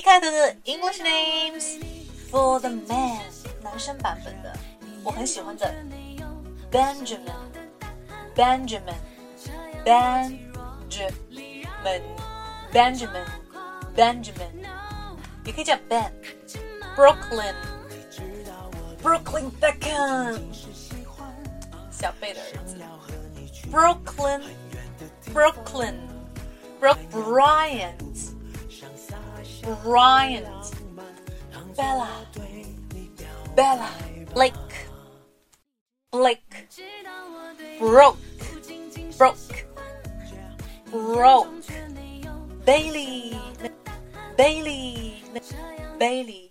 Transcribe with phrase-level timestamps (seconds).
[0.00, 1.77] 一开头的 English names
[2.31, 3.19] for the man
[3.61, 4.57] 男生版本的，
[5.03, 5.69] 我很喜欢的
[6.71, 7.19] Benjamin
[8.33, 8.95] Benjamin
[9.83, 10.39] Benjamin
[12.71, 13.25] Benjamin
[13.93, 14.65] Benjamin，
[15.43, 16.09] 也可以叫 Ben
[16.95, 17.53] Brooklyn
[19.03, 20.39] Brooklyn Beckham
[21.91, 22.77] 小贝的儿子
[23.69, 24.41] Brooklyn
[25.33, 25.95] Brooklyn
[26.79, 28.31] Brook Bryant
[29.83, 30.45] Bryant.
[31.75, 32.27] Bella.
[33.55, 33.89] Bella.
[34.33, 34.53] Blake.
[36.11, 36.67] Blake.
[37.79, 38.17] Broke.
[39.17, 39.65] Broke.
[40.91, 41.47] Broke.
[42.65, 43.39] Bailey.
[44.37, 45.23] Bailey.
[45.99, 46.50] Bailey